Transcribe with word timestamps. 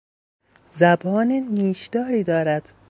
زبان 0.71 1.27
نیشداری 1.31 2.23
دارد. 2.23 2.71